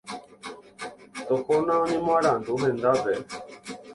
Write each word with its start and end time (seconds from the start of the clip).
Tohóna 1.27 1.73
oñemoarandu 1.83 2.51
hendápe. 2.63 3.13